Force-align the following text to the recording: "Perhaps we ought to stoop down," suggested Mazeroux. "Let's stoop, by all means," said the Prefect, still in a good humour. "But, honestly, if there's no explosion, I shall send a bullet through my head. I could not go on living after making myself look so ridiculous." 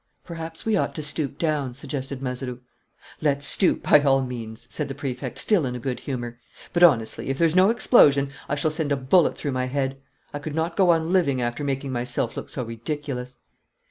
"Perhaps 0.23 0.65
we 0.65 0.75
ought 0.75 0.95
to 0.95 1.03
stoop 1.03 1.37
down," 1.37 1.75
suggested 1.75 2.23
Mazeroux. 2.23 2.59
"Let's 3.21 3.45
stoop, 3.45 3.83
by 3.83 4.01
all 4.01 4.23
means," 4.23 4.65
said 4.67 4.87
the 4.87 4.95
Prefect, 4.95 5.37
still 5.37 5.63
in 5.63 5.75
a 5.75 5.79
good 5.79 5.99
humour. 5.99 6.39
"But, 6.73 6.81
honestly, 6.81 7.29
if 7.29 7.37
there's 7.37 7.55
no 7.55 7.69
explosion, 7.69 8.31
I 8.49 8.55
shall 8.55 8.71
send 8.71 8.91
a 8.91 8.97
bullet 8.97 9.37
through 9.37 9.51
my 9.51 9.65
head. 9.65 9.99
I 10.33 10.39
could 10.39 10.55
not 10.55 10.75
go 10.75 10.89
on 10.89 11.13
living 11.13 11.39
after 11.39 11.63
making 11.63 11.91
myself 11.91 12.35
look 12.35 12.49
so 12.49 12.63
ridiculous." 12.63 13.37